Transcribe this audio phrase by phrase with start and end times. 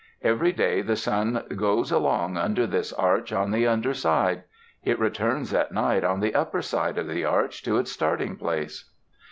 [0.23, 4.41] Every day the sun goes along under this arch on the under side;
[4.83, 8.89] it returns at night on the upper side of the arch to its starting place.